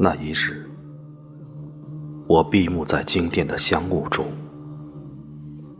[0.00, 0.67] 那一日，
[2.28, 4.26] 我闭目在经殿的香雾中，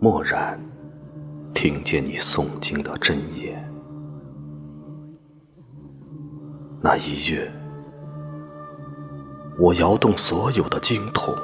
[0.00, 0.58] 蓦然
[1.52, 3.62] 听见你诵经的真言。
[6.80, 7.52] 那一月，
[9.58, 11.36] 我摇动所有的经筒，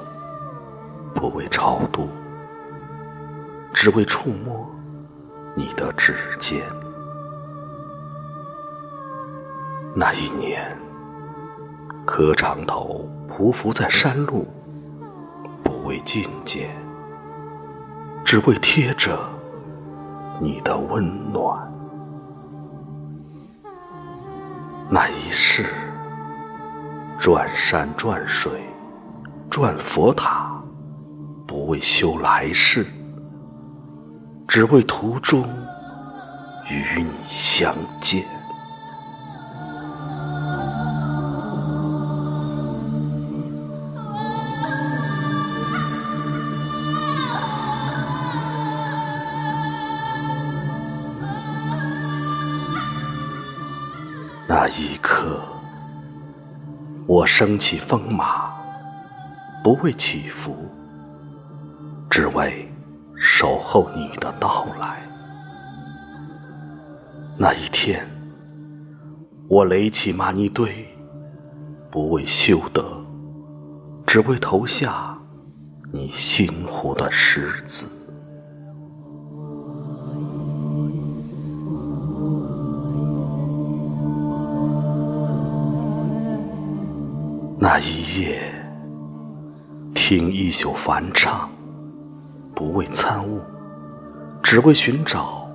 [1.15, 2.09] 不为超度，
[3.75, 4.67] 只为触摸
[5.55, 6.63] 你的指尖。
[9.95, 10.75] 那一年。
[12.07, 14.47] 磕长头，匍匐在山路，
[16.05, 16.71] 境界，
[18.25, 19.19] 只为贴着
[20.41, 21.73] 你的温暖。
[24.91, 25.67] 那一世，
[27.19, 28.63] 转山转水，
[29.51, 30.63] 转佛塔，
[31.47, 32.87] 不为修来世，
[34.47, 35.43] 只为途中
[36.69, 38.25] 与你相见。
[54.47, 55.41] 那一刻，
[57.07, 58.53] 我升起风马，
[59.63, 60.55] 不为祈福，
[62.11, 62.71] 只为
[63.19, 65.03] 守候你的到来。
[67.39, 68.07] 那一天，
[69.49, 70.95] 我垒起玛尼堆，
[71.91, 73.03] 不为修德，
[74.07, 75.17] 只为投下
[75.91, 77.87] 你心湖的石子。
[87.67, 88.43] 那一夜，
[89.95, 91.49] 听一宿梵唱，
[92.55, 93.41] 不为参悟，
[94.43, 95.49] 只为寻找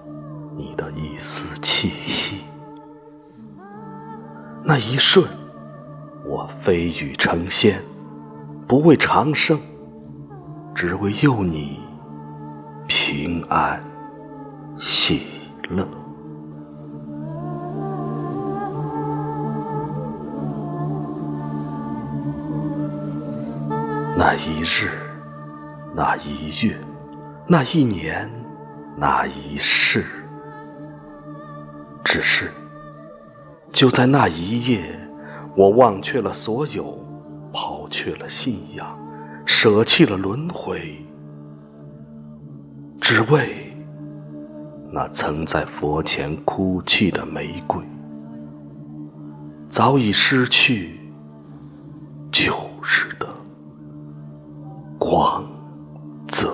[0.57, 2.37] 你的一丝气息。
[4.63, 5.23] 那一瞬，
[6.25, 7.79] 我飞羽成仙，
[8.67, 9.59] 不为长生，
[10.73, 11.79] 只为佑你
[12.87, 13.79] 平安
[14.79, 15.27] 喜
[15.69, 15.87] 乐。
[24.19, 24.91] 那一日，
[25.95, 26.77] 那一月，
[27.47, 28.29] 那一年，
[28.97, 30.05] 那一世，
[32.03, 32.51] 只是
[33.71, 34.83] 就在那一夜，
[35.55, 37.01] 我忘却了所有，
[37.53, 38.99] 抛却了信仰，
[39.45, 41.01] 舍弃了轮回，
[42.99, 43.73] 只为
[44.91, 47.81] 那曾在佛前哭泣的玫瑰，
[49.69, 50.99] 早已失去
[52.33, 52.68] 就。
[55.19, 55.43] 王
[56.29, 56.47] 泽